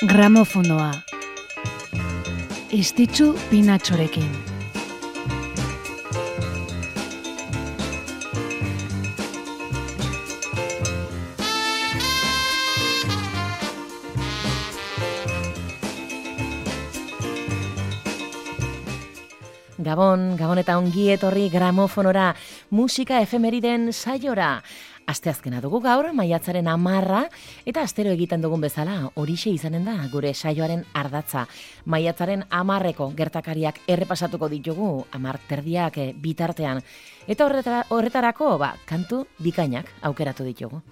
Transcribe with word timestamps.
Gramofonoa 0.00 0.94
Estitzu 2.72 3.34
pinatxorekin 3.50 4.30
Gabon, 19.84 20.36
Gabon 20.38 20.60
eta 20.60 20.78
ongi 20.80 21.10
etorri 21.12 21.50
gramofonora, 21.52 22.30
musika 22.70 23.20
efemeriden 23.20 23.92
saiora. 23.92 24.62
Asteazkena 25.10 25.58
dugu 25.64 25.80
gaur, 25.82 26.12
maiatzaren 26.14 26.68
amarra, 26.70 27.24
eta 27.66 27.82
astero 27.82 28.12
egiten 28.14 28.44
dugun 28.44 28.62
bezala, 28.62 28.96
horixe 29.18 29.50
izanen 29.50 29.88
da, 29.88 29.96
gure 30.12 30.30
saioaren 30.34 30.84
ardatza. 30.94 31.46
Maiatzaren 31.90 32.44
amarreko 32.60 33.10
gertakariak 33.18 33.82
errepasatuko 33.90 34.50
ditugu, 34.52 34.92
amar 35.18 35.40
terdiak 35.50 35.98
eh, 35.98 36.08
bitartean. 36.14 36.84
Eta 37.26 37.50
horretarako, 37.90 38.54
ba, 38.62 38.74
kantu 38.86 39.24
dikainak 39.42 39.90
aukeratu 40.06 40.46
ditugu. 40.46 40.82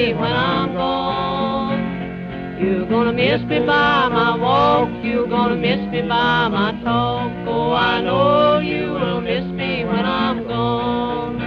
Me 0.00 0.14
when 0.14 0.32
I'm 0.32 0.72
gone. 0.72 2.58
You're 2.60 2.88
gonna 2.88 3.12
miss 3.12 3.40
me 3.42 3.58
by 3.60 4.08
my 4.08 4.36
walk. 4.36 4.88
You're 5.04 5.28
gonna 5.28 5.56
miss 5.56 5.80
me 5.92 6.00
by 6.02 6.48
my 6.48 6.70
talk. 6.82 7.30
Oh, 7.48 7.72
I 7.72 8.00
know 8.00 8.60
you 8.60 8.92
will 8.92 9.20
miss 9.20 9.44
me 9.44 9.84
when 9.84 10.04
I'm 10.04 10.46
gone. 10.46 11.38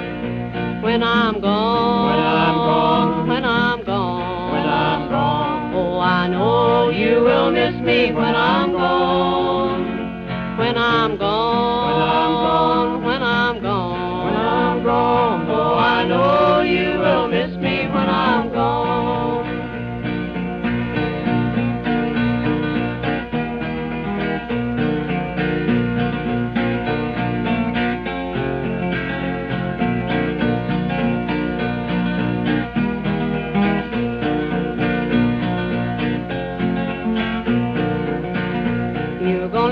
When 0.84 1.02
I'm 1.04 1.42
gone. 1.42 2.06
When 2.10 2.20
I'm 2.20 2.56
gone. 2.56 3.28
When 3.28 3.46
I'm 3.46 3.86
gone. 3.86 4.52
When 4.54 4.66
I'm 4.86 5.10
gone. 5.10 5.74
Oh, 5.76 6.00
I 6.00 6.28
know 6.28 6.90
you 6.90 7.24
will 7.24 7.52
miss 7.52 7.76
me 7.82 8.12
when 8.12 8.36
I'm 8.36 8.72
gone. 8.72 8.83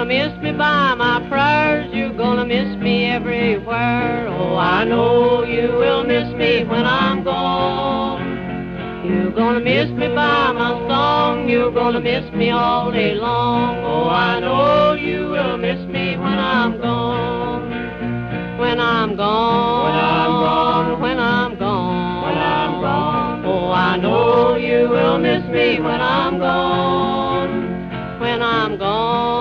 By 0.02 0.95
my 0.95 1.27
prayers, 1.30 1.94
you're 1.94 2.17
gonna 2.17 2.45
miss 2.45 2.75
me 2.81 3.05
everywhere. 3.05 4.27
Oh, 4.30 4.55
I 4.55 4.83
know 4.83 5.44
you 5.44 5.67
will 5.77 6.03
miss 6.03 6.34
me 6.34 6.63
when 6.66 6.85
I'm 6.85 7.23
gone. 7.23 9.06
You're 9.06 9.31
gonna 9.31 9.59
miss 9.59 9.89
me 9.91 10.07
by 10.07 10.53
my 10.53 10.72
song, 10.89 11.47
you're 11.47 11.72
gonna 11.72 12.00
miss 12.00 12.31
me 12.34 12.50
all 12.50 12.91
day 12.91 13.13
long. 13.13 13.78
Oh, 13.84 14.09
I 14.09 14.39
know 14.39 14.94
you 14.94 15.29
will 15.29 15.57
miss 15.57 15.79
me 15.88 16.18
when 16.18 16.39
I'm 16.39 16.81
gone. 16.81 17.69
When 18.59 18.79
I'm 18.79 19.16
gone, 19.16 19.83
when 19.83 19.95
I'm 20.00 20.31
gone, 20.31 21.01
when 21.01 21.19
I'm 21.19 21.59
gone, 21.59 22.23
when 22.25 22.38
I'm 22.38 22.81
gone. 22.81 23.45
Oh, 23.45 23.72
I 23.72 23.97
know 23.97 24.56
you 24.56 24.89
will 24.89 25.19
miss 25.19 25.44
me 25.45 25.79
when 25.79 26.01
I'm 26.01 26.39
gone. 26.39 28.19
When 28.19 28.41
I'm 28.41 28.78
gone. 28.79 29.41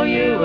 I 0.00 0.06
know 0.06 0.08
you 0.08 0.39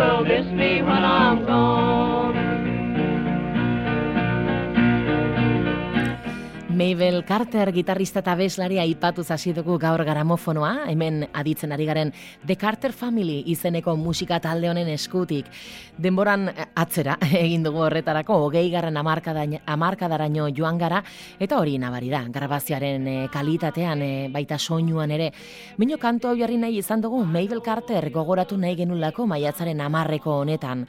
Mabel 6.86 7.26
Carter, 7.26 7.72
gitarrista 7.74 8.20
eta 8.22 8.36
beslaria 8.38 8.84
ipatu 8.86 9.24
hasi 9.34 9.54
dugu 9.58 9.80
gaur 9.82 10.04
garamofonoa, 10.06 10.86
hemen 10.92 11.24
aditzen 11.34 11.72
ari 11.74 11.88
garen 11.88 12.12
The 12.46 12.58
Carter 12.62 12.94
Family 12.94 13.40
izeneko 13.50 13.96
musika 13.98 14.38
talde 14.40 14.70
honen 14.70 14.92
eskutik. 14.94 15.50
Denboran 15.98 16.50
eh, 16.52 16.68
atzera 16.76 17.18
egin 17.42 17.66
dugu 17.66 17.82
horretarako, 17.88 18.38
hogei 18.46 18.70
garren 18.70 19.02
amarkadaraino 19.02 20.52
joan 20.54 20.78
gara, 20.78 21.02
eta 21.40 21.58
hori 21.58 21.80
nabari 21.82 22.14
da, 22.14 22.22
grabazioaren 22.30 23.08
eh, 23.08 23.18
kalitatean, 23.34 24.06
eh, 24.06 24.30
baita 24.30 24.60
soinuan 24.60 25.10
ere. 25.18 25.32
Bino 25.82 25.98
kanto 25.98 26.30
hau 26.30 26.38
jarri 26.38 26.62
nahi 26.62 26.84
izan 26.84 27.02
dugu, 27.02 27.26
Mabel 27.26 27.66
Carter 27.66 28.12
gogoratu 28.14 28.62
nahi 28.62 28.78
genulako 28.86 29.26
maiatzaren 29.26 29.82
amarreko 29.82 30.42
honetan. 30.44 30.86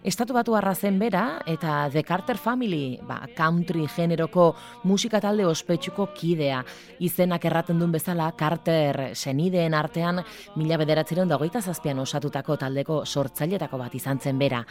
Estatu 0.00 0.32
batu 0.32 0.54
arrazen 0.56 0.96
bera 0.96 1.42
eta 1.44 1.90
The 1.92 2.00
Carter 2.08 2.38
Family, 2.40 2.98
ba, 3.04 3.18
country 3.36 3.84
generoko 3.86 4.54
musika 4.88 5.18
talde 5.20 5.44
ospetsuko 5.44 6.06
kidea. 6.16 6.62
Izenak 7.04 7.44
erraten 7.44 7.76
duen 7.76 7.92
bezala 7.92 8.30
Carter 8.32 9.10
senideen 9.12 9.76
artean 9.76 10.22
mila 10.56 10.78
bederatzeren 10.80 11.28
dagoita 11.28 11.60
zazpian 11.60 12.00
osatutako 12.00 12.56
taldeko 12.62 13.02
sortzailetako 13.04 13.76
bat 13.76 13.98
izan 13.98 14.22
zen 14.24 14.38
bera. 14.40 14.62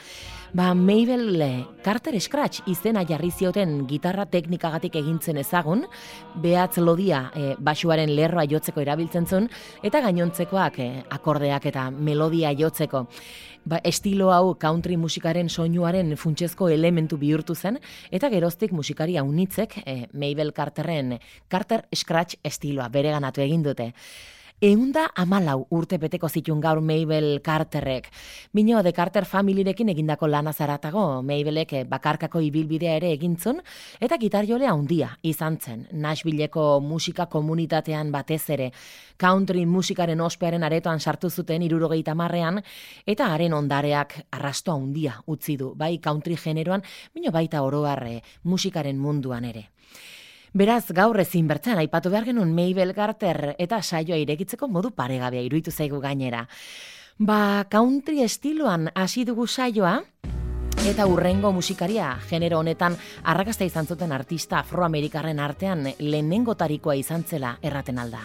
Ba, 0.51 0.71
Mabel 0.73 1.43
Carter 1.85 2.17
Scratch 2.19 2.65
izena 2.65 3.05
jarri 3.05 3.29
zioten 3.29 3.85
gitarra 3.85 4.25
teknikagatik 4.25 4.97
egintzen 4.97 5.37
ezagun, 5.37 5.85
behatz 6.41 6.81
lodia 6.81 7.27
e, 7.35 7.53
basuaren 7.59 8.15
lerroa 8.17 8.47
jotzeko 8.49 8.81
erabiltzen 8.81 9.29
zuen, 9.29 9.45
eta 9.83 10.01
gainontzekoak 10.01 10.81
e, 10.81 10.89
akordeak 11.19 11.69
eta 11.69 11.91
melodia 11.93 12.49
jotzeko 12.57 13.05
ba, 13.69 13.79
estilo 13.85 14.31
hau 14.33 14.55
country 14.59 14.97
musikaren 14.97 15.49
soinuaren 15.49 16.15
funtsezko 16.17 16.69
elementu 16.73 17.19
bihurtu 17.21 17.55
zen, 17.55 17.77
eta 18.11 18.29
geroztik 18.33 18.73
musikari 18.73 19.17
haunitzek 19.21 19.77
e, 19.85 19.95
Mabel 20.13 20.51
Carterren 20.57 21.19
Carter 21.47 21.85
Scratch 21.95 22.41
estiloa 22.43 22.89
bereganatu 22.89 23.45
egin 23.45 23.63
dute. 23.63 23.91
Eunda 24.61 25.05
amalau 25.15 25.69
urte 25.71 25.95
beteko 25.95 26.27
zitun 26.27 26.59
gaur 26.59 26.81
Mabel 26.83 27.39
Carterrek. 27.41 28.09
Bino, 28.51 28.81
de 28.83 28.91
Carter 28.91 29.23
familirekin 29.23 29.87
egindako 29.93 30.27
lana 30.27 30.51
zaratago, 30.51 31.21
Mabelek 31.23 31.87
bakarkako 31.87 32.41
ibilbidea 32.43 32.97
ere 32.99 33.13
egintzun, 33.15 33.61
eta 34.03 34.17
gitarjole 34.19 34.67
handia 34.67 35.13
izan 35.23 35.55
zen, 35.61 35.87
Nashvilleko 35.93 36.81
musika 36.83 37.29
komunitatean 37.31 38.11
batez 38.11 38.49
ere, 38.49 38.73
country 39.15 39.63
musikaren 39.65 40.19
ospearen 40.19 40.67
aretoan 40.67 40.99
sartu 40.99 41.29
zuten 41.29 41.63
irurogeita 41.63 42.13
marrean, 42.13 42.59
eta 43.07 43.31
haren 43.31 43.55
ondareak 43.55 44.25
arrasto 44.29 44.75
handia 44.75 45.21
utzi 45.25 45.55
du, 45.55 45.71
bai 45.73 45.99
country 46.03 46.35
generoan, 46.35 46.83
bino 47.15 47.31
baita 47.31 47.63
oroarre 47.63 48.19
musikaren 48.43 48.99
munduan 48.99 49.45
ere. 49.45 49.69
Beraz, 50.53 50.89
gaur 50.97 51.19
ezin 51.21 51.47
bertzen, 51.47 51.77
aipatu 51.77 52.09
behar 52.09 52.25
genuen 52.25 52.53
Mabel 52.55 52.93
Garter 52.97 53.53
eta 53.59 53.83
saioa 53.83 54.17
irekitzeko 54.17 54.67
modu 54.67 54.89
paregabea 54.91 55.43
iruditu 55.45 55.71
zaigu 55.71 55.99
gainera. 56.01 56.47
Ba, 57.19 57.65
country 57.69 58.23
estiloan 58.23 58.89
hasi 58.95 59.25
dugu 59.27 59.45
saioa, 59.45 59.99
eta 60.87 61.05
urrengo 61.05 61.51
musikaria 61.51 62.17
genero 62.29 62.59
honetan 62.59 62.95
arrakasta 63.23 63.65
izan 63.65 63.85
zuten 63.85 64.11
artista 64.11 64.59
afroamerikarren 64.59 65.39
artean 65.39 65.83
lehenengo 65.99 66.55
tarikoa 66.55 66.95
izan 66.95 67.23
zela 67.23 67.57
erraten 67.61 67.99
alda. 67.99 68.21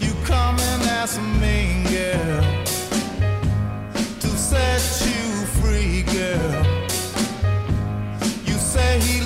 you 0.00 0.14
come 0.26 0.60
as 1.02 1.16
a 1.16 1.22
main 1.40 1.84
girl 1.84 2.44
to 4.20 4.28
set 4.28 4.82
you 5.06 5.46
free 5.60 6.02
girl 6.02 6.63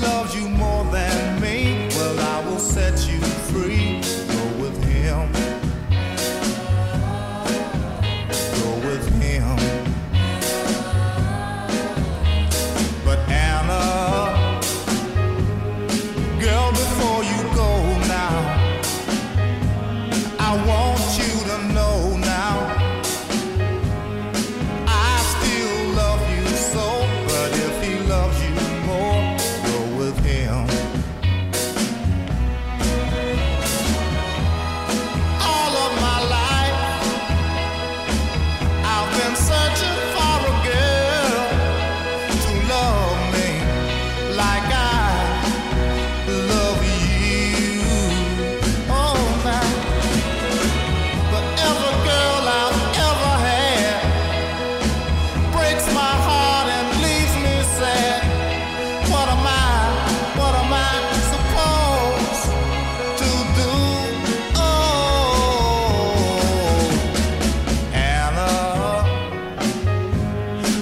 loves 0.09 0.35
you 0.35 0.49
more 0.49 0.85
than 0.91 1.38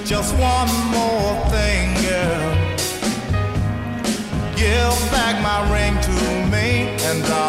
Just 0.06 0.34
one 0.34 0.68
more 0.92 1.34
thing, 1.50 1.92
girl. 2.04 2.54
Give 4.54 5.10
back 5.10 5.42
my 5.42 5.58
ring 5.72 6.00
to 6.00 6.12
me 6.48 6.94
and 7.06 7.24
I. 7.24 7.45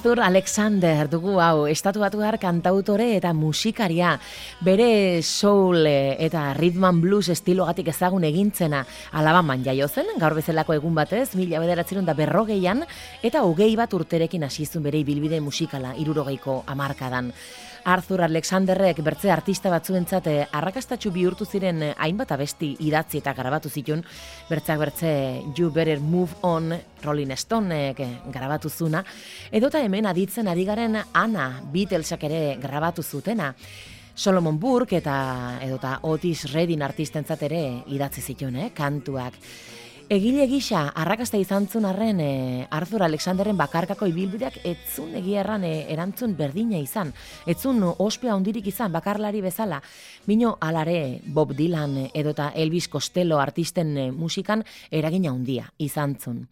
Arthur 0.00 0.22
Alexander 0.24 1.10
dugu 1.12 1.34
hau, 1.44 1.66
estatu 1.68 2.00
batuar 2.00 2.38
kantautore 2.40 3.10
eta 3.18 3.34
musikaria, 3.36 4.14
bere 4.64 5.20
soul 5.20 5.84
eh, 5.84 6.16
eta 6.24 6.54
rhythm 6.56 6.86
and 6.88 7.04
blues 7.04 7.28
estilogatik 7.28 7.90
ezagun 7.92 8.24
egintzena 8.24 8.80
alabaman 9.12 9.60
jaio 9.60 9.90
zen, 9.92 10.08
gaur 10.16 10.32
bezalako 10.38 10.72
egun 10.72 10.96
batez, 10.96 11.34
mila 11.36 11.60
bederatzerun 11.60 12.08
da 12.08 12.16
berrogeian, 12.16 12.80
eta 13.20 13.44
hogei 13.44 13.74
bat 13.76 13.92
urterekin 13.92 14.48
hasizun 14.48 14.88
bere 14.88 15.04
ibilbide 15.04 15.42
musikala, 15.44 15.92
irurogeiko 16.00 16.62
amarkadan. 16.64 17.34
Arthur 17.84 18.22
Alexanderrek 18.22 19.00
bertze 19.04 19.30
artista 19.30 19.70
batzuentzat 19.72 20.26
eh, 20.26 20.46
arrakastatxu 20.52 21.12
bihurtu 21.14 21.46
ziren 21.46 21.82
eh, 21.82 21.92
hainbat 21.98 22.32
abesti 22.32 22.74
idatzi 22.86 23.18
eta 23.18 23.34
grabatu 23.34 23.70
zitun, 23.70 24.02
bertzak 24.48 24.78
bertze 24.78 25.12
You 25.56 25.70
Better 25.70 26.00
Move 26.00 26.40
On 26.42 26.74
Rolling 27.04 27.36
Stoneek 27.36 28.00
eh, 28.00 28.10
grabatu 28.32 28.70
zuna, 28.70 29.04
edota 29.50 29.80
hemen 29.80 30.06
aditzen 30.06 30.48
ari 30.48 30.64
garen 30.64 30.98
Ana 31.12 31.48
Beatlesak 31.72 32.24
ere 32.28 32.56
grabatu 32.60 33.02
zutena. 33.02 33.54
Solomon 34.14 34.58
Burke 34.60 34.98
eta 34.98 35.58
edota 35.64 35.98
Otis 36.04 36.50
Redding 36.52 36.82
artistentzat 36.84 37.44
ere 37.46 37.60
idatzi 37.88 38.20
zituen, 38.20 38.56
eh, 38.56 38.70
kantuak. 38.76 39.38
Egile 40.10 40.48
gisa, 40.50 40.88
arrakasta 40.98 41.38
izan 41.38 41.68
zun 41.70 41.84
arren 41.86 42.18
e, 42.18 42.66
Arthur 42.74 43.04
Alexanderren 43.06 43.54
bakarkako 43.54 44.08
ibilbideak 44.10 44.56
etzun 44.66 45.12
egia 45.20 45.44
erran 45.44 45.62
e, 45.62 45.84
erantzun 45.94 46.34
berdina 46.34 46.80
izan. 46.82 47.12
Etzun 47.46 47.78
ospea 47.86 48.34
hondirik 48.34 48.66
izan 48.66 48.90
bakarlari 48.90 49.38
bezala. 49.44 49.78
Mino 50.26 50.56
alare 50.66 51.20
Bob 51.30 51.54
Dylan 51.54 51.94
edota 52.10 52.50
Elvis 52.58 52.88
Costello 52.90 53.38
artisten 53.38 53.94
e, 53.96 54.10
musikan 54.10 54.66
eragina 54.90 55.30
handia 55.30 55.70
izan 55.78 56.18
zun. 56.18 56.48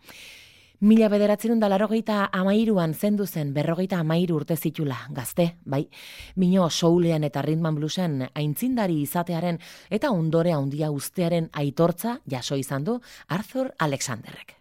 Mila 0.78 1.08
bederatzen 1.10 1.58
da 1.58 1.66
larogeita 1.66 2.28
amairuan 2.38 2.92
zendu 2.94 3.24
zen 3.26 3.48
berrogeita 3.56 3.98
amairu 3.98 4.36
urte 4.38 4.54
zitula, 4.54 5.00
gazte, 5.10 5.56
bai, 5.66 5.88
mino 6.36 6.68
soulean 6.70 7.26
eta 7.26 7.42
ritman 7.42 7.74
bluesen 7.74 8.28
aintzindari 8.28 9.00
izatearen 9.02 9.58
eta 9.90 10.12
ondore 10.14 10.54
handia 10.54 10.92
ustearen 10.94 11.50
aitortza 11.50 12.20
jaso 12.30 12.54
izan 12.54 12.86
du 12.86 13.00
Arthur 13.26 13.74
Alexanderrek. 13.78 14.54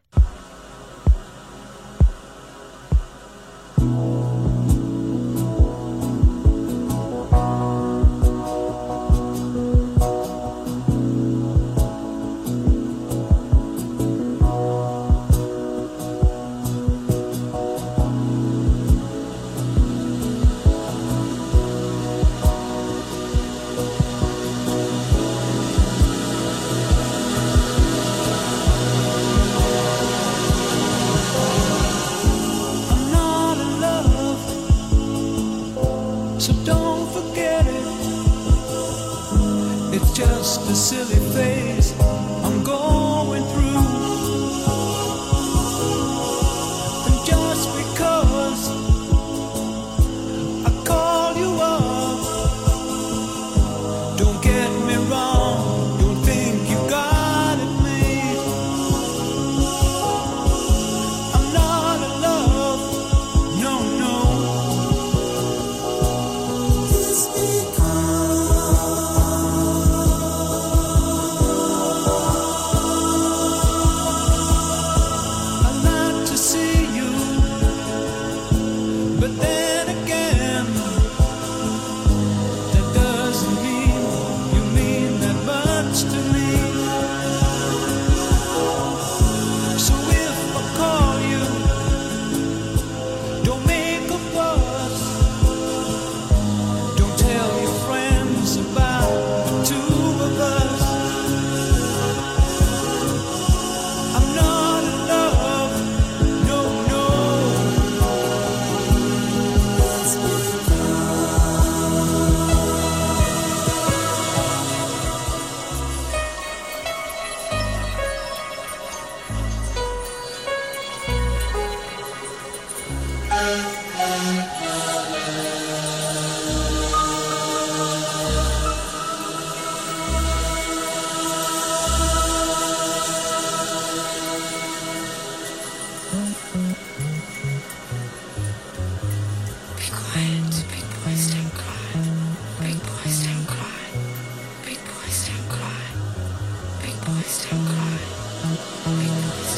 still 147.27 147.59
cry. 147.65 149.56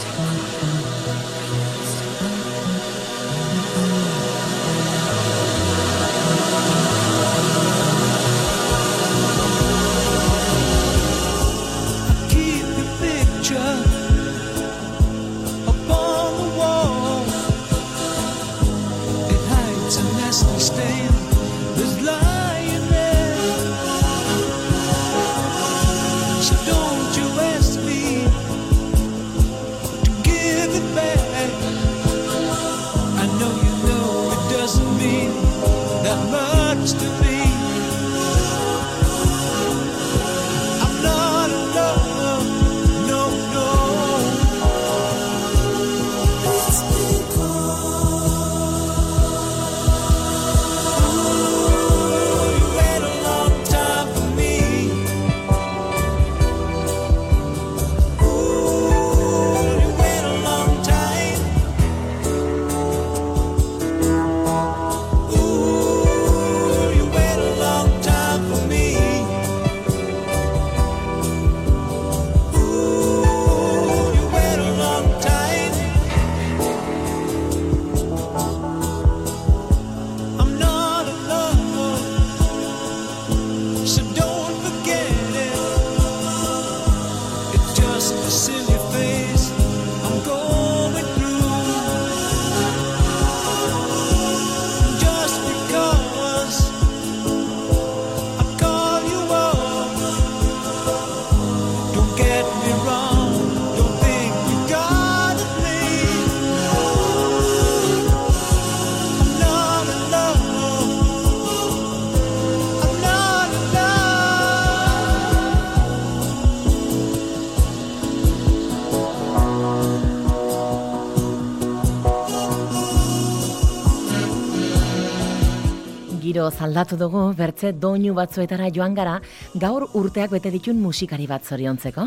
Giro 126.39 126.51
zaldatu 126.55 126.95
dugu, 126.95 127.21
bertze 127.35 127.73
doinu 127.75 128.13
batzuetara 128.15 128.69
joan 128.71 128.93
gara, 128.95 129.17
gaur 129.59 129.83
urteak 129.99 130.31
bete 130.31 130.51
ditun 130.53 130.77
musikari 130.79 131.25
bat 131.27 131.43
zoriontzeko. 131.43 132.05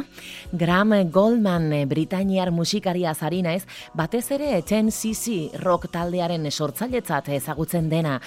Graham 0.56 0.94
Goldman, 1.12 1.70
eh, 1.72 1.84
Britainiar 1.84 2.50
musikaria 2.50 3.12
zari 3.12 3.42
naiz, 3.42 3.66
batez 3.94 4.30
ere 4.30 4.62
10cc 4.62 5.60
rock 5.62 5.90
taldearen 5.92 6.50
sortzailetzat 6.50 7.28
ezagutzen 7.28 7.90
dena. 7.90 8.20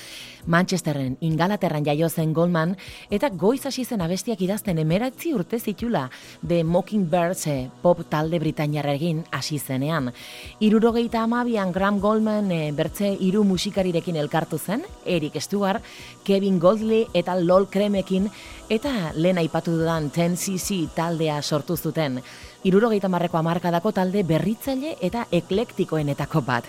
Manchesterren, 0.45 1.17
Ingalaterran 1.21 1.85
jaio 1.85 2.09
zen 2.09 2.33
Goldman, 2.33 2.75
eta 3.09 3.29
goiz 3.29 3.65
hasi 3.65 3.85
zen 3.85 4.01
abestiak 4.05 4.41
idazten 4.45 4.77
emeratzi 4.77 5.33
urte 5.33 5.59
zitula 5.59 6.09
The 6.47 6.63
Mockingbirds 6.63 7.47
eh, 7.47 7.69
pop 7.81 8.03
talde 8.09 8.39
Britainiarrekin 8.39 9.23
hasi 9.31 9.59
zenean. 9.59 10.11
Irurogeita 10.59 11.23
amabian 11.23 11.71
Graham 11.71 11.99
Goldman 11.99 12.51
eh, 12.51 12.71
bertze 12.71 13.09
hiru 13.19 13.43
musikarirekin 13.43 14.15
elkartu 14.21 14.59
zen, 14.59 14.83
Eric 15.05 15.41
Stewart, 15.41 15.83
Kevin 16.23 16.59
Goldley 16.59 17.07
eta 17.13 17.35
Lol 17.35 17.67
Kremekin, 17.67 18.29
eta 18.69 19.11
lehen 19.15 19.37
aipatu 19.37 19.75
dudan 19.77 20.11
10cc 20.11 20.89
taldea 20.95 21.41
sortu 21.41 21.77
zuten. 21.77 22.21
Irurogeita 22.65 23.05
marreko 23.13 23.37
amarkadako 23.37 23.91
talde 23.93 24.23
berritzaile 24.25 24.95
eta 25.05 25.27
eklektikoenetako 25.37 26.39
bat. 26.47 26.65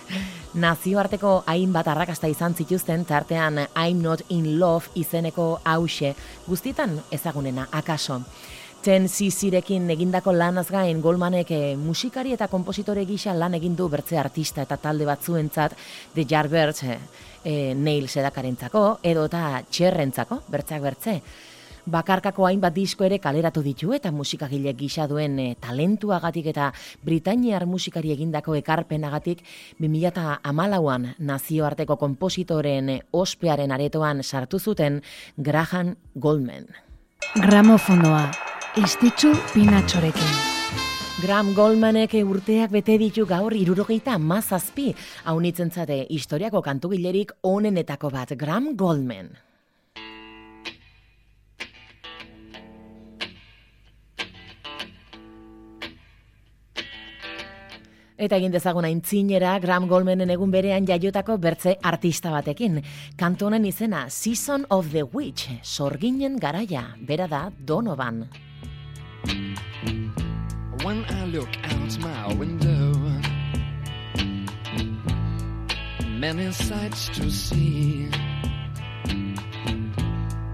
Nazioarteko 0.61 1.31
hainbat 1.49 1.89
arrakasta 1.89 2.29
izan 2.29 2.53
zituzten 2.53 3.05
tartean 3.09 3.57
I'm 3.63 4.03
Not 4.03 4.21
In 4.29 4.59
Love 4.59 4.93
izeneko 4.93 5.47
hause, 5.65 6.13
guztietan 6.45 6.99
ezagunena, 7.09 7.65
akaso. 7.71 8.19
Ten 8.85 9.09
zirekin 9.09 9.89
egindako 9.89 10.37
lanaz 10.37 10.67
gain 10.69 11.01
Goldmanek 11.01 11.49
eh, 11.51 11.75
musikari 11.75 12.37
eta 12.37 12.47
kompositore 12.47 13.03
gisa 13.09 13.33
lan 13.33 13.57
egin 13.57 13.75
du 13.75 13.89
bertze 13.89 14.21
artista 14.21 14.61
eta 14.61 14.77
talde 14.77 15.05
batzuentzat 15.05 15.73
The 16.13 16.27
Yardbirds 16.29 16.83
eh, 16.83 16.99
eh, 17.43 17.73
Neil 17.73 18.07
sedakarentzako 18.07 18.99
edo 19.01 19.25
eta 19.25 19.63
txerrentzako, 19.65 20.43
bertzeak 20.47 20.81
bertze. 20.91 21.21
Bakarkako 21.87 22.43
hainbat 22.43 22.75
disko 22.75 23.05
ere 23.07 23.15
kaleratu 23.23 23.61
ditu 23.63 23.93
eta 23.95 24.11
musikagile 24.11 24.73
gisa 24.75 25.05
duen 25.07 25.37
eh, 25.39 25.53
talentuagatik 25.55 26.49
eta 26.51 26.73
Britainiar 27.07 27.63
musikari 27.65 28.11
egindako 28.11 28.57
ekarpenagatik 28.59 29.45
2014an 29.79 31.13
nazioarteko 31.17 31.95
kompositoren 31.95 32.91
eh, 32.91 32.99
ospearen 33.11 33.71
aretoan 33.71 34.19
sartu 34.23 34.59
zuten 34.59 34.99
Graham 35.37 35.95
Goldman. 36.13 36.67
Gramofonoa, 37.39 38.27
istitzu 38.83 39.31
pinatxorekin. 39.55 40.37
Graham 41.23 41.55
Goldmanek 41.55 42.19
urteak 42.19 42.75
bete 42.75 42.99
ditu 42.99 43.23
gaur 43.25 43.55
irurogeita 43.55 44.19
mazazpi, 44.19 44.91
haunitzen 45.23 45.71
zate 45.71 46.03
historiako 46.11 46.61
kantugilerik 46.61 47.31
onenetako 47.47 48.11
bat, 48.11 48.35
Graham 48.35 48.73
Goldman. 48.75 49.46
Eta 58.17 58.33
egin 58.39 58.49
dezagun 58.49 58.85
aintzinera 58.87 59.51
Graham 59.61 59.83
Goldmanen 59.89 60.31
egun 60.33 60.49
berean 60.49 60.87
jaiotako 60.89 61.35
bertze 61.37 61.75
artista 61.85 62.31
batekin. 62.33 62.79
Kantu 63.15 63.45
honen 63.45 63.67
izena 63.69 64.07
Season 64.09 64.65
of 64.73 64.89
the 64.91 65.03
Witch, 65.13 65.51
sorginen 65.61 66.39
garaia, 66.41 66.95
bera 66.97 67.27
da 67.27 67.51
Donovan. 67.59 68.25
When 70.83 71.05
I 71.05 71.25
look 71.25 71.49
out 71.69 71.99
my 71.99 72.33
window, 72.39 72.93
many 76.17 76.51
sights 76.51 77.09
to 77.09 77.29
see. 77.29 78.09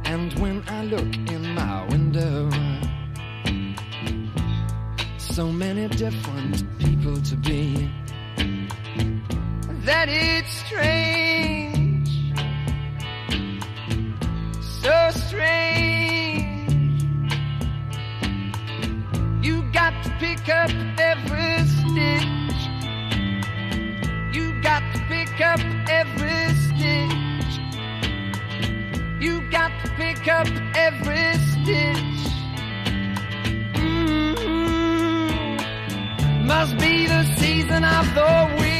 And 0.03 0.33
when 0.39 0.63
I 0.67 0.83
look 0.83 1.15
in 1.31 1.55
my 1.55 1.87
window, 1.87 2.49
so 5.33 5.51
many 5.51 5.87
different 5.87 6.63
people 6.77 7.19
to 7.19 7.35
be, 7.37 7.89
that 9.83 10.07
it's 10.07 10.53
strange, 10.67 12.07
so 14.61 15.09
strange. 15.25 17.01
You 19.41 19.63
got 19.73 20.03
to 20.03 20.11
pick 20.19 20.47
up 20.49 20.69
every 20.99 21.65
stitch. 21.65 22.69
You 24.35 24.61
got 24.61 24.83
to 24.93 24.99
pick 25.09 25.41
up 25.41 25.59
every 25.89 26.53
stitch. 26.61 27.59
You 29.19 29.41
got 29.49 29.71
to 29.83 29.89
pick 29.95 30.27
up 30.27 30.47
every 30.75 31.33
stitch. 31.49 32.22
Must 36.55 36.77
be 36.77 37.07
the 37.07 37.23
season 37.37 37.83
of 37.83 38.05
the 38.13 38.33
witch. 38.59 38.73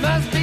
Must 0.00 0.33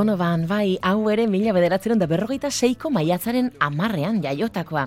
Donovan, 0.00 0.46
bai, 0.48 0.78
hau 0.80 1.10
ere 1.12 1.26
mila 1.28 1.52
bederatzeren 1.52 1.98
da 2.00 2.06
berrogeita 2.08 2.48
seiko 2.48 2.88
maiatzaren 2.88 3.50
amarrean 3.60 4.22
jaiotakoa. 4.24 4.86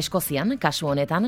Eskozian, 0.00 0.54
kasu 0.56 0.88
honetan, 0.88 1.26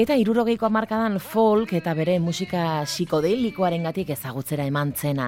eta 0.00 0.16
irurogeiko 0.16 0.64
amarkadan 0.64 1.18
folk 1.20 1.74
eta 1.76 1.92
bere 1.98 2.14
musika 2.24 2.86
psikodelikoaren 2.86 3.84
gatik 3.84 4.14
ezagutzera 4.16 4.64
eman 4.64 4.94
zena. 4.96 5.26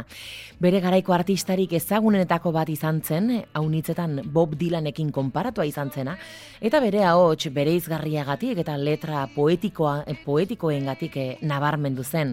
Bere 0.62 0.80
garaiko 0.80 1.12
artistarik 1.12 1.74
ezagunenetako 1.76 2.54
bat 2.56 2.72
izan 2.72 3.02
zen, 3.02 3.28
haunitzetan 3.52 4.22
Bob 4.32 4.56
Dylanekin 4.56 5.12
konparatua 5.12 5.68
izan 5.68 5.92
zena, 5.92 6.16
eta 6.60 6.80
bere 6.80 7.04
ahots 7.04 7.50
bere 7.52 7.76
izgarriagatik 7.76 8.62
eta 8.64 8.78
letra 8.80 9.26
poetikoa, 9.34 10.06
poetikoengatik 10.24 11.20
eh, 11.20 11.28
nabarmendu 11.42 12.00
zen. 12.04 12.32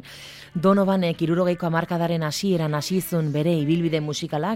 Donovanek 0.56 1.28
irurogeiko 1.28 1.68
amarkadaren 1.68 2.24
hasieran 2.24 2.78
hasizun 2.78 3.34
bere 3.34 3.58
ibilbide 3.66 4.00
musikala 4.00 4.56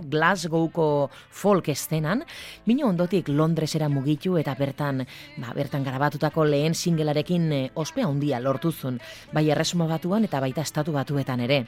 Glasgowko 0.54 1.10
folk 1.32 1.70
estenan, 1.70 2.24
bino 2.66 2.88
ondotik 2.88 3.30
Londresera 3.30 3.90
mugitu 3.90 4.38
eta 4.38 4.54
bertan, 4.56 5.04
ba, 5.38 5.54
bertan 5.56 5.84
garabatutako 5.84 6.46
lehen 6.46 6.76
singelarekin 6.76 7.52
eh, 7.52 7.70
ospea 7.74 8.06
handia 8.06 8.40
lortuzun, 8.40 9.00
bai 9.34 9.50
erresuma 9.50 9.88
batuan 9.88 10.26
eta 10.26 10.40
baita 10.40 10.62
estatu 10.62 10.94
batuetan 10.94 11.40
ere. 11.40 11.66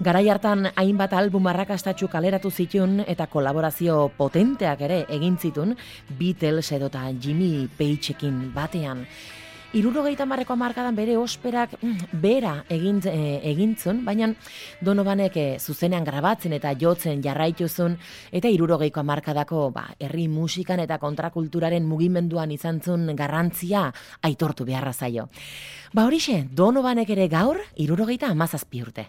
Garai 0.00 0.28
hartan 0.32 0.70
hainbat 0.76 1.12
album 1.12 1.46
arrakastatxu 1.46 2.08
kaleratu 2.08 2.50
zitun 2.50 3.04
eta 3.06 3.26
kolaborazio 3.28 4.10
potenteak 4.16 4.80
ere 4.80 5.04
egin 5.08 5.36
zitun 5.36 5.76
Beatles 6.18 6.72
edota 6.72 7.04
Jimmy 7.12 7.68
Pageekin 7.78 8.50
batean. 8.54 9.04
Irurogeita 9.70 10.24
marreko 10.26 10.56
amarkadan 10.56 10.96
bere 10.98 11.12
osperak 11.14 11.76
mm, 11.78 12.08
bera 12.18 12.56
egin, 12.74 12.96
e, 13.06 13.38
egintzun, 13.52 14.00
baina 14.02 14.26
Donovanek 14.82 15.36
e, 15.38 15.44
zuzenean 15.62 16.02
grabatzen 16.02 16.56
eta 16.56 16.72
jotzen 16.80 17.22
jarraituzun, 17.22 17.94
eta 18.34 18.50
irurogeiko 18.50 19.04
amarkadako 19.04 19.68
ba, 19.70 19.84
herri 20.02 20.26
musikan 20.26 20.82
eta 20.82 20.98
kontrakulturaren 20.98 21.86
mugimenduan 21.86 22.50
izan 22.50 22.82
zun 22.82 23.14
garrantzia 23.14 23.86
aitortu 24.26 24.66
beharra 24.66 24.92
zaio. 24.92 25.28
Ba 25.94 26.08
horixe, 26.10 26.42
Donovanek 26.50 27.14
ere 27.14 27.30
gaur, 27.30 27.62
irurogeita 27.78 28.34
amazazpi 28.34 28.82
urte. 28.82 29.06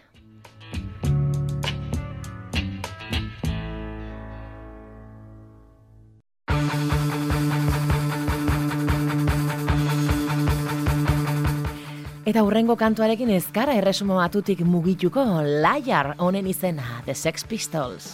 Eta 12.21 12.43
hurrengo 12.45 12.75
kantuarekin 12.77 13.31
ez 13.33 13.47
gara 13.53 13.73
erresumo 13.79 14.19
batutik 14.19 14.59
mugituko 14.61 15.23
Liar 15.41 16.13
honen 16.21 16.45
izena 16.51 17.01
The 17.07 17.15
Sex 17.17 17.47
Pistols. 17.49 18.11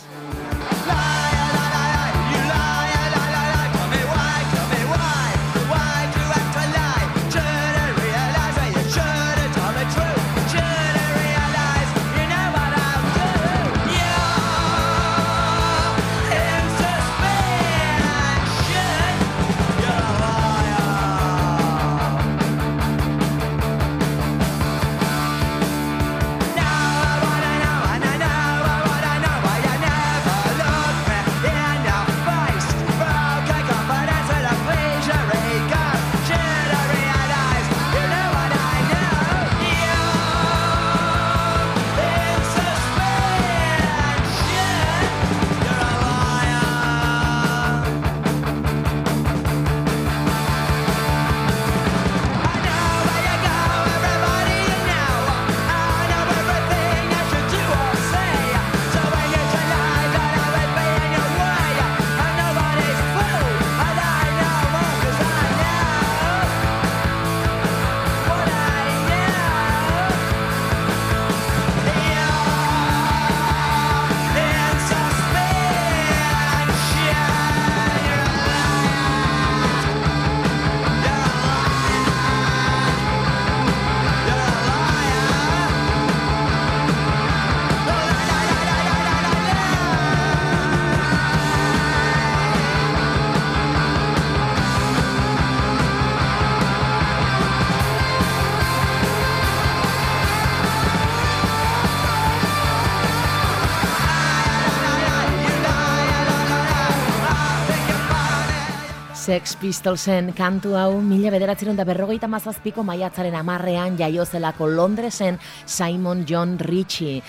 Pistolsen 109.55 110.33
kantu 110.35 110.73
hau 110.75 110.97
mila 110.99 111.31
bederatzeron 111.31 111.77
da 111.77 111.85
berrogeita 111.87 112.27
mazazpiko 112.27 112.83
maiatzaren 112.83 113.35
amarrean 113.39 113.95
jaiozelako 113.95 114.67
Londresen 114.67 115.39
Simon 115.65 116.25
John 116.27 116.57
Ritchie. 116.59 117.21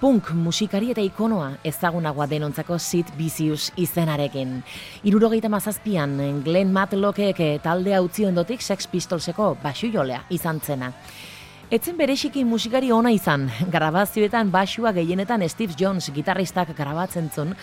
Punk 0.00 0.30
musikari 0.32 0.90
eta 0.94 1.04
ikonoa 1.04 1.50
ezagunagoa 1.64 2.26
denontzako 2.30 2.78
Sid 2.78 3.12
Vicious 3.18 3.72
izenarekin. 3.76 4.62
Irurogeita 5.04 5.50
mazazpian 5.52 6.16
Glenn 6.44 6.72
Matlockek 6.72 7.42
talde 7.62 8.00
utzi 8.00 8.24
ondotik 8.24 8.62
Sex 8.62 8.88
Pistolseko 8.88 9.56
basu 9.62 9.92
jolea 9.92 10.22
izan 10.30 10.60
zena. 10.60 10.92
Etzen 11.66 11.96
berexiki 11.98 12.44
musikari 12.46 12.92
ona 12.94 13.10
izan, 13.10 13.48
grabazioetan 13.74 14.52
basua 14.54 14.92
gehienetan 14.94 15.42
Steve 15.50 15.74
Jones 15.74 16.12
gitarristak 16.14 16.70
grabatzen 16.78 17.26
zuen, 17.34 17.56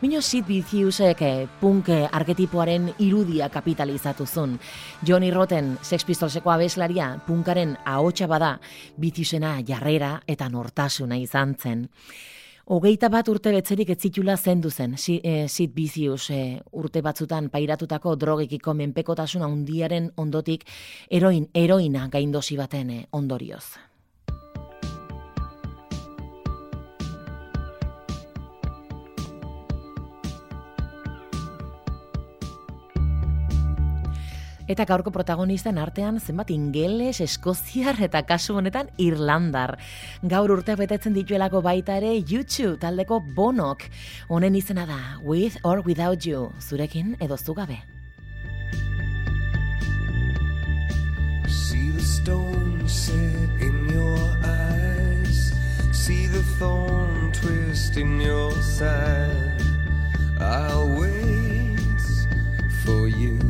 Mino 0.00 0.22
Sid 0.24 0.46
Viciusek 0.48 1.20
eh, 1.20 1.44
punk 1.60 1.90
eh, 1.92 2.06
arketipoaren 2.08 2.88
irudia 3.04 3.50
kapitalizatu 3.52 4.24
zuen. 4.24 4.56
Johnny 5.04 5.28
Rotten, 5.30 5.74
Sex 5.82 6.08
Pistolseko 6.08 6.48
abeslaria, 6.54 7.12
punkaren 7.26 7.76
ahotsa 7.84 8.26
bada, 8.32 8.54
Viciusena 8.96 9.58
jarrera 9.60 10.22
eta 10.26 10.48
nortasuna 10.48 11.20
izan 11.20 11.52
zen. 11.60 11.90
Hogeita 12.70 13.08
bat 13.10 13.26
urte 13.26 13.50
betzerik 13.50 13.88
ez 13.90 13.96
zitula 13.98 14.36
zendu 14.38 14.70
zen, 14.70 14.92
Sid 14.94 15.24
e, 15.26 15.66
Vicious 15.74 16.28
e, 16.30 16.60
urte 16.70 17.02
batzutan 17.02 17.48
pairatutako 17.50 18.14
drogekiko 18.14 18.76
menpekotasun 18.78 19.42
handiaren 19.42 20.12
ondotik 20.14 20.62
eroin, 21.10 21.48
eroina 21.52 22.06
gaindosi 22.12 22.60
baten 22.60 22.90
e, 22.94 23.00
ondorioz. 23.10 23.64
Eta 34.70 34.84
gaurko 34.86 35.10
protagonisten 35.10 35.80
artean 35.82 36.20
zenbat 36.22 36.52
ingeles, 36.54 37.16
eskoziar 37.24 37.96
eta 38.06 38.20
kasu 38.22 38.54
honetan 38.54 38.92
irlandar. 39.02 39.72
Gaur 40.22 40.52
urte 40.54 40.76
betetzen 40.78 41.16
dituelako 41.16 41.58
baita 41.64 41.96
ere 41.98 42.12
YouTube 42.20 42.76
taldeko 42.78 43.18
bonok. 43.34 43.82
Honen 44.28 44.54
izena 44.54 44.86
da, 44.86 45.00
with 45.26 45.58
or 45.64 45.82
without 45.82 46.22
you, 46.22 46.52
zurekin 46.62 47.16
edo 47.18 47.34
zugabe. 47.36 47.80
See 51.48 51.90
the 51.90 52.06
stone 52.06 52.86
set 52.86 53.50
in 53.58 53.90
your 53.90 54.22
eyes. 54.46 55.52
See 55.90 56.28
the 56.28 56.44
thorn 56.60 57.32
twist 57.32 57.96
in 57.96 58.20
your 58.20 58.52
side. 58.62 59.66
I'll 60.38 60.86
wait 60.94 61.80
for 62.84 63.08
you. 63.08 63.49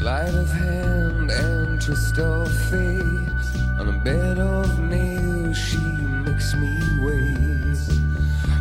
Sleight 0.00 0.34
of 0.34 0.50
hand 0.50 1.30
and 1.30 1.78
twist 1.78 2.18
of 2.18 2.50
fate. 2.70 3.44
On 3.78 3.86
a 3.86 3.98
bed 4.02 4.38
of 4.38 4.78
nails, 4.78 5.58
she 5.58 5.76
makes 5.76 6.54
me 6.54 6.80
wait, 7.02 7.78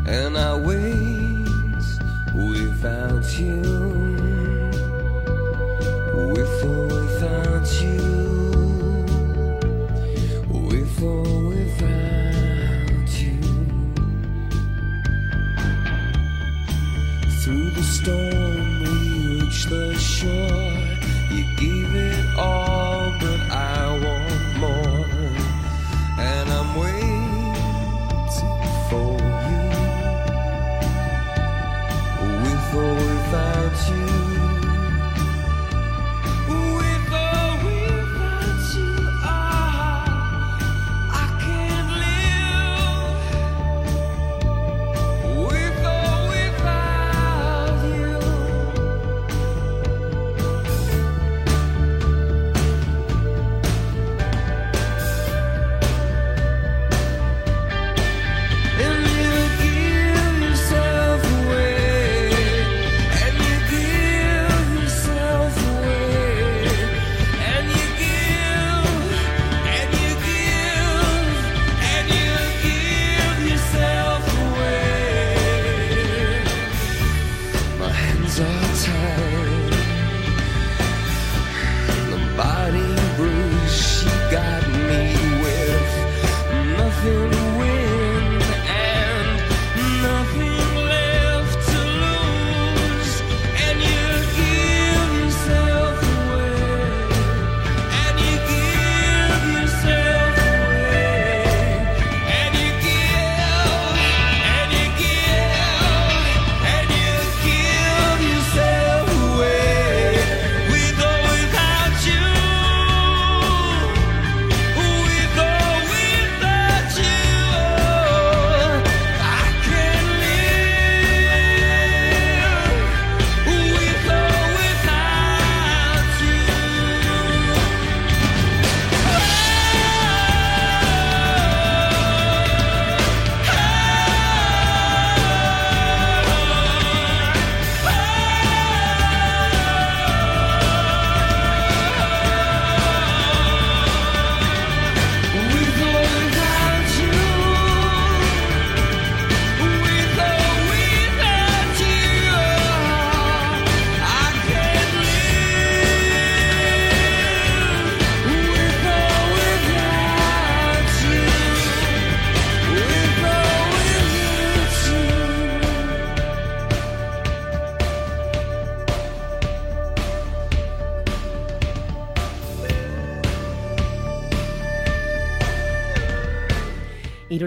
and 0.05 0.37
I 0.37 0.53
wait 0.57 1.47
without 2.33 3.39
you, 3.39 3.61
with 6.33 6.63
or 6.65 6.87
without 6.87 7.71
you, 7.81 8.08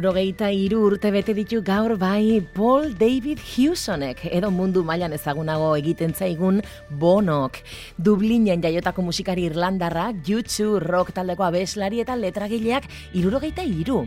Irurogeita 0.03 0.49
iru 0.51 0.81
urte 0.88 1.12
bete 1.15 1.31
ditu 1.31 1.61
gaur 1.62 1.93
bai 1.95 2.43
Paul 2.43 2.88
David 2.99 3.38
Hewsonek, 3.38 4.25
edo 4.35 4.51
mundu 4.51 4.83
mailan 4.83 5.15
ezagunago 5.15 5.69
egiten 5.79 6.11
zaigun 6.11 6.59
Bonok. 6.91 7.61
Dublinen 7.95 8.65
jaiotako 8.67 9.05
musikari 9.07 9.47
irlandarrak, 9.47 10.19
jutsu, 10.27 10.81
rock 10.83 11.15
taldeko 11.15 11.47
abeslari 11.47 12.03
eta 12.03 12.19
letragileak 12.19 12.91
irurogeita 13.15 13.62
iru. 13.62 14.03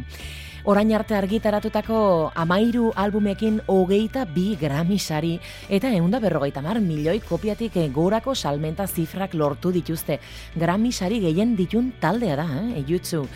Orain 0.68 0.92
arte 0.98 1.16
argitaratutako 1.16 1.98
amairu 2.44 2.92
albumekin 2.92 3.62
hogeita 3.72 4.26
bi 4.26 4.58
Grammy 4.60 5.00
sari 5.00 5.38
eta 5.70 5.96
eunda 5.96 6.20
berrogeita 6.20 6.60
mar 6.62 6.82
milioi 6.82 7.22
kopiatik 7.24 7.80
gorako 7.96 8.36
salmenta 8.36 8.86
zifrak 8.86 9.34
lortu 9.34 9.72
dituzte. 9.72 10.20
Grammy 10.56 10.92
sari 10.92 11.22
gehien 11.22 11.56
ditun 11.56 11.94
taldea 12.02 12.36
da, 12.36 12.50
eh, 12.76 12.84
jutsu. 12.84 13.30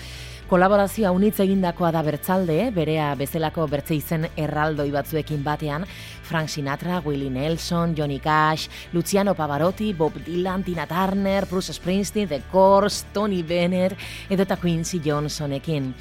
Kolaborazioa 0.50 1.12
unitz 1.14 1.36
egindakoa 1.44 1.92
da 1.94 2.00
bertzalde, 2.02 2.56
berea 2.74 3.12
bezalako 3.14 3.68
bertze 3.70 3.94
izen 3.94 4.24
erraldoi 4.34 4.88
batzuekin 4.90 5.44
batean, 5.46 5.86
Frank 6.26 6.50
Sinatra, 6.50 7.04
Willie 7.06 7.30
Nelson, 7.30 7.94
Johnny 7.94 8.18
Cash, 8.18 8.66
Luciano 8.92 9.36
Pavarotti, 9.38 9.92
Bob 9.94 10.18
Dylan, 10.26 10.66
Tina 10.66 10.88
Turner, 10.90 11.46
Bruce 11.46 11.78
Springsteen, 11.78 12.28
The 12.28 12.42
Course, 12.52 13.06
Tony 13.14 13.44
Bennett, 13.44 13.94
edota 14.28 14.58
Quincy 14.58 15.00
Johnsonekin. 15.06 15.94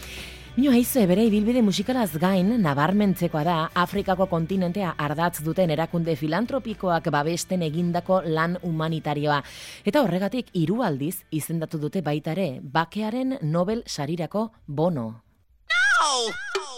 Mino 0.59 0.73
haize 0.75 1.05
bere 1.07 1.23
ibilbide 1.29 1.61
musikalaz 1.63 2.19
gain, 2.19 2.49
nabarmentzekoa 2.65 3.43
da, 3.47 3.59
Afrikako 3.79 4.25
kontinentea 4.27 4.89
ardatz 5.05 5.45
duten 5.47 5.71
erakunde 5.71 6.17
filantropikoak 6.19 7.07
babesten 7.15 7.63
egindako 7.63 8.19
lan 8.27 8.57
humanitarioa. 8.67 9.39
Eta 9.87 10.03
horregatik 10.03 10.51
hiru 10.59 10.81
aldiz 10.83 11.21
izendatu 11.31 11.79
dute 11.79 12.03
baita 12.03 12.35
ere, 12.35 12.49
bakearen 12.75 13.37
Nobel 13.55 13.85
sarirako 13.87 14.49
bono. 14.67 15.07
I'm 15.71 16.78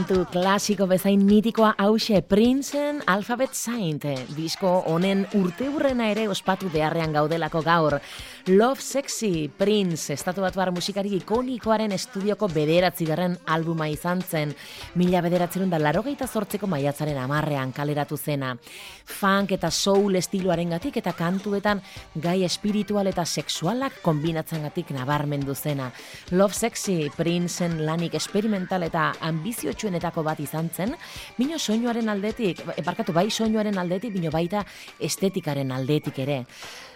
Kantu 0.11 0.27
klasiko 0.27 0.85
bezain 0.91 1.21
mitikoa 1.23 1.69
hause 1.79 2.19
Princeen 2.27 2.97
Alphabet 3.07 3.53
Saint 3.55 4.03
disko 4.35 4.67
honen 4.91 5.21
urteurrena 5.39 6.09
ere 6.11 6.25
ospatu 6.27 6.67
beharrean 6.73 7.13
gaudelako 7.15 7.61
gaur. 7.63 7.95
Love 8.49 8.81
Sexy 8.83 9.47
Prince 9.47 10.11
estatu 10.11 10.43
batuar 10.43 10.73
musikari 10.75 11.13
ikonikoaren 11.15 11.95
estudioko 11.95 12.49
bederatzi 12.51 13.07
garren 13.07 13.37
albuma 13.45 13.87
izan 13.87 14.19
zen 14.21 14.51
mila 14.99 15.21
bederatzerun 15.23 15.71
da 15.71 15.79
larogeita 15.79 16.27
zortzeko 16.27 16.67
maiatzaren 16.67 17.15
amarrean 17.21 17.71
kaleratu 17.71 18.17
zena. 18.17 18.57
Funk 19.05 19.55
eta 19.55 19.71
soul 19.71 20.19
estiloaren 20.19 20.75
gatik 20.75 20.99
eta 20.99 21.13
kantuetan 21.15 21.79
gai 22.15 22.43
espiritual 22.43 23.07
eta 23.07 23.23
sexualak 23.23 24.01
kombinatzen 24.03 24.67
gatik 24.67 24.91
nabarmendu 24.91 25.55
zena. 25.55 25.87
Love 26.31 26.53
Sexy 26.53 27.07
Princeen 27.15 27.85
lanik 27.85 28.19
experimental 28.19 28.83
eta 28.83 29.13
ambiziotxuenetako 30.01 30.23
bat 30.23 30.39
izan 30.39 30.69
zen, 30.73 30.95
bino 31.37 31.57
soinuaren 31.57 32.09
aldetik, 32.09 32.61
e, 32.75 32.81
barkatu 32.81 33.13
bai 33.13 33.29
soinuaren 33.29 33.77
aldetik, 33.77 34.13
bino 34.13 34.31
baita 34.31 34.65
estetikaren 34.99 35.71
aldetik 35.71 36.19
ere. 36.19 36.45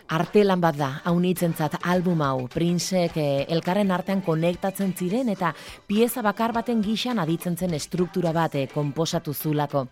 Artelan 0.07 0.61
bat 0.61 0.75
da, 0.77 1.01
haunitzentzat 1.05 1.79
album 1.83 2.21
hau, 2.21 2.47
Princek 2.47 3.17
eh, 3.17 3.45
elkarren 3.49 3.91
artean 3.91 4.21
konektatzen 4.21 4.93
ziren 4.93 5.29
eta 5.29 5.55
pieza 5.87 6.21
bakar 6.21 6.53
baten 6.53 6.83
gixan 6.83 7.17
aditzen 7.19 7.57
zen 7.57 7.73
estruktura 7.73 8.31
bat 8.31 8.55
eh, 8.55 8.67
konposatu 8.67 9.33
zulako. 9.33 9.87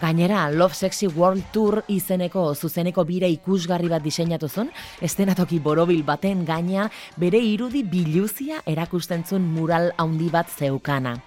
Gainera, 0.00 0.50
Love 0.50 0.74
Sexy 0.74 1.06
World 1.06 1.44
Tour 1.52 1.84
izeneko 1.88 2.54
zuzeneko 2.54 3.04
bira 3.04 3.28
ikusgarri 3.30 3.88
bat 3.92 4.02
diseinatu 4.02 4.48
zuen, 4.48 4.72
estenatoki 5.00 5.60
borobil 5.62 6.02
baten 6.02 6.42
gaina 6.44 6.88
bere 7.16 7.38
irudi 7.38 7.84
biluzia 7.84 8.62
erakusten 8.66 9.22
zuen 9.28 9.46
mural 9.54 9.92
handi 9.98 10.32
bat 10.32 10.50
zeukana. 10.50 11.20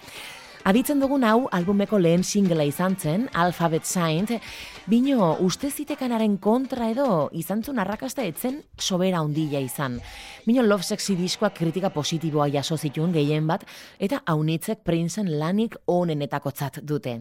Aditzen 0.68 1.00
dugun 1.00 1.24
hau 1.24 1.46
albumeko 1.56 1.96
lehen 1.96 2.26
singlea 2.28 2.66
izan 2.68 2.98
zen, 3.00 3.22
Alphabet 3.40 3.86
Saint, 3.88 4.34
bino 4.92 5.30
uste 5.40 5.70
zitekanaren 5.72 6.34
kontra 6.44 6.90
edo 6.92 7.30
izan 7.32 7.62
zuen 7.64 7.80
arrakasta 7.80 8.26
etzen 8.28 8.58
sobera 8.76 9.22
ondila 9.24 9.62
izan. 9.64 9.96
Bino 10.44 10.66
Love 10.66 10.84
Sexy 10.84 11.16
diskoak 11.16 11.56
kritika 11.56 11.88
positiboa 11.96 12.50
jaso 12.52 12.76
zituen 12.76 13.16
gehien 13.16 13.48
bat, 13.48 13.64
eta 13.98 14.20
haunitzek 14.26 14.82
Princeen 14.84 15.32
lanik 15.40 15.78
onenetakotzat 15.88 16.82
dute. 16.84 17.16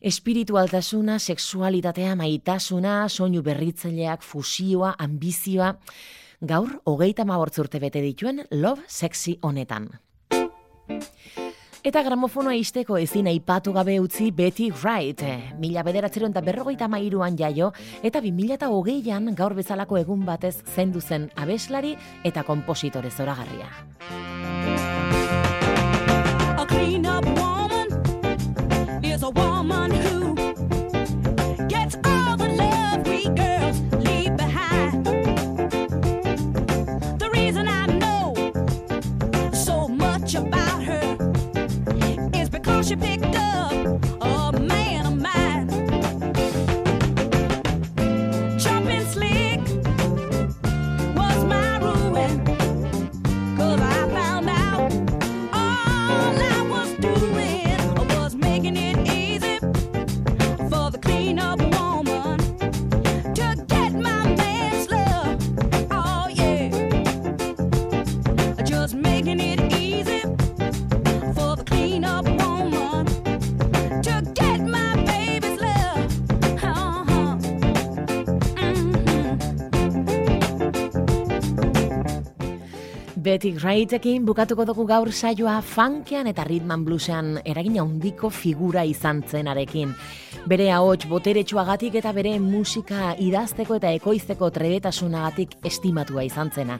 Espiritualtasuna, 0.00 1.18
sexualitatea, 1.18 2.16
maitasuna, 2.16 3.10
soinu 3.10 3.42
berritzaileak, 3.44 4.24
fusioa, 4.24 4.94
ambizioa, 4.98 5.74
gaur 6.40 6.80
hogeita 6.84 7.28
urte 7.28 7.78
bete 7.78 8.00
dituen 8.00 8.46
Love 8.50 8.80
Sexy 8.88 9.38
honetan. 9.42 9.90
Eta 11.84 12.00
gramofonoa 12.00 12.54
izteko 12.56 12.96
ezin 12.96 13.26
aipatu 13.28 13.74
gabe 13.76 13.98
utzi 14.00 14.30
Betty 14.32 14.70
Wright. 14.72 15.20
Mila 15.60 15.82
bederatzeron 15.84 16.32
eta 16.32 16.40
berrogeita 16.40 16.88
mairuan 16.88 17.36
jaio, 17.36 17.74
eta 18.00 18.22
bi 18.24 18.32
mila 18.32 18.56
eta 18.56 18.70
hogeian 18.72 19.28
gaur 19.36 19.52
bezalako 19.52 19.98
egun 20.00 20.24
batez 20.24 20.54
zendu 20.64 21.02
zen 21.04 21.28
abeslari 21.36 21.92
eta 22.24 22.42
kompositore 22.48 23.10
zoragarria. 23.10 23.68
A 26.56 26.64
clean 26.64 27.04
up 27.04 27.26
woman 27.36 27.92
is 29.04 29.22
a 29.22 29.28
woman 29.28 29.93
is 42.94 43.00
because 43.00 43.23
Betty 83.34 83.50
Wrightekin 83.58 84.22
bukatuko 84.22 84.62
dugu 84.62 84.84
gaur 84.86 85.08
saioa 85.10 85.56
funkean 85.66 86.28
eta 86.30 86.44
ritman 86.46 86.84
bluesean 86.86 87.40
eragina 87.42 87.82
handiko 87.82 88.28
figura 88.30 88.84
izan 88.86 89.24
zenarekin. 89.26 89.90
Bere 90.46 90.68
ahots 90.70 91.08
boteretsuagatik 91.10 91.96
eta 91.98 92.12
bere 92.14 92.36
musika 92.38 93.16
idazteko 93.18 93.80
eta 93.80 93.90
ekoizteko 93.98 94.52
trebetasunagatik 94.54 95.56
estimatua 95.66 96.22
izan 96.28 96.52
zena. 96.54 96.78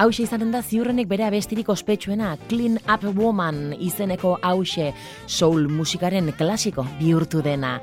Hauxe 0.00 0.22
izanen 0.24 0.48
da 0.54 0.62
ziurrenek 0.64 1.08
bere 1.08 1.26
abestirik 1.26 1.68
ospetsuena 1.68 2.30
Clean 2.48 2.78
Up 2.88 3.04
Woman 3.18 3.74
izeneko 3.76 4.38
hauxe 4.40 4.88
soul 5.26 5.68
musikaren 5.68 6.32
klasiko 6.38 6.86
bihurtu 6.98 7.42
dena. 7.44 7.78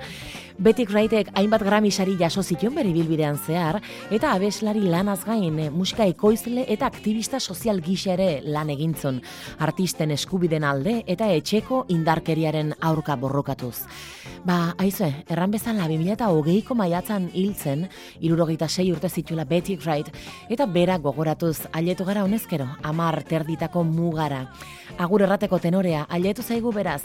Betty 0.60 0.84
Wrightek 0.84 1.30
hainbat 1.39 1.62
Grammy 1.63 1.88
sari 1.88 2.17
jaso 2.19 2.41
zituen 2.43 2.74
bere 2.76 2.89
bilbidean 2.91 3.38
zehar, 3.39 3.78
eta 4.12 4.34
abeslari 4.36 4.82
lanaz 4.91 5.22
gain 5.24 5.56
eh, 5.56 5.69
musika 5.72 6.04
ekoizle 6.04 6.65
eta 6.67 6.89
aktivista 6.89 7.39
sozial 7.39 7.80
gisa 7.80 8.12
ere 8.17 8.41
lan 8.43 8.67
egintzun, 8.74 9.22
artisten 9.63 10.12
eskubiden 10.12 10.65
alde 10.67 10.98
eta 11.08 11.30
etxeko 11.32 11.86
indarkeriaren 11.95 12.74
aurka 12.89 13.15
borrokatuz. 13.15 13.86
Ba, 14.43 14.74
aizue, 14.84 15.13
erran 15.32 15.56
bezala 15.56 15.88
2008ko 15.88 16.76
maiatzan 16.76 17.30
hiltzen, 17.32 17.88
irurogeita 18.19 18.67
sei 18.67 18.91
urte 18.91 19.08
zituela 19.08 19.48
Betty 19.48 19.78
Wright, 19.80 20.12
eta 20.52 20.67
bera 20.67 20.98
gogoratuz 21.00 21.69
ailetu 22.00 22.06
gara 22.08 22.24
honezkero, 22.24 22.66
amar 22.84 23.24
terditako 23.24 23.84
mugara. 23.84 24.46
Agur 24.98 25.22
errateko 25.26 25.60
tenorea, 25.60 26.06
ailetu 26.10 26.42
zaigu 26.42 26.72
beraz, 26.72 27.04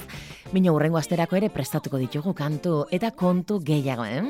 Bino 0.53 0.73
urrengo 0.73 0.99
asterako 0.99 1.37
ere 1.37 1.49
prestatuko 1.51 1.99
ditugu 1.99 2.35
kantu 2.35 2.85
eta 2.93 3.11
kontu 3.11 3.59
gehiago, 3.59 4.05
eh? 4.05 4.23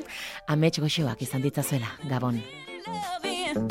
Amets 0.49 0.81
goxoak 0.81 1.21
izan 1.21 1.43
ditzazuela, 1.43 1.91
Gabon. 2.09 2.41
loving 2.87 3.69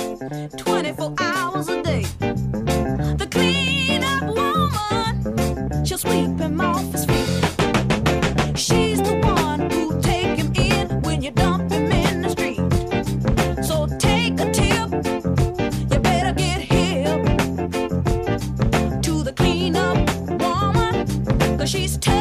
24 0.57 1.15
hours 1.19 1.69
a 1.69 1.81
day. 1.81 2.03
The 3.17 3.27
clean 3.31 4.03
up 4.03 4.23
woman, 4.35 5.85
she'll 5.85 5.97
sweep 5.97 6.39
him 6.39 6.61
off 6.61 6.91
his 6.91 7.05
she's 21.65 21.97
tough. 21.97 22.12